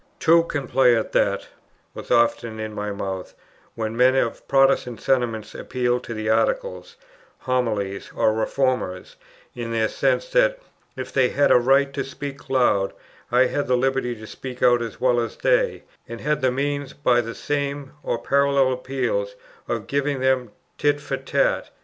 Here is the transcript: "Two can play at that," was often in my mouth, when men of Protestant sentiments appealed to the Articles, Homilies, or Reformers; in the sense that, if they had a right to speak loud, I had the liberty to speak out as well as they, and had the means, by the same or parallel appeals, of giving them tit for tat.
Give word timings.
"Two 0.19 0.41
can 0.45 0.65
play 0.67 0.95
at 0.95 1.11
that," 1.11 1.47
was 1.93 2.09
often 2.09 2.59
in 2.59 2.73
my 2.73 2.91
mouth, 2.91 3.35
when 3.75 3.95
men 3.95 4.15
of 4.15 4.47
Protestant 4.47 4.99
sentiments 4.99 5.53
appealed 5.53 6.03
to 6.05 6.15
the 6.15 6.27
Articles, 6.27 6.95
Homilies, 7.41 8.09
or 8.15 8.33
Reformers; 8.33 9.15
in 9.53 9.71
the 9.71 9.87
sense 9.87 10.27
that, 10.29 10.57
if 10.95 11.13
they 11.13 11.29
had 11.29 11.51
a 11.51 11.59
right 11.59 11.93
to 11.93 12.03
speak 12.03 12.49
loud, 12.49 12.93
I 13.31 13.45
had 13.45 13.67
the 13.67 13.77
liberty 13.77 14.15
to 14.15 14.25
speak 14.25 14.63
out 14.63 14.81
as 14.81 14.99
well 14.99 15.19
as 15.19 15.37
they, 15.37 15.83
and 16.07 16.19
had 16.19 16.41
the 16.41 16.49
means, 16.51 16.93
by 16.93 17.21
the 17.21 17.35
same 17.35 17.91
or 18.01 18.17
parallel 18.17 18.73
appeals, 18.73 19.35
of 19.67 19.85
giving 19.85 20.19
them 20.19 20.49
tit 20.79 20.99
for 20.99 21.15
tat. 21.17 21.69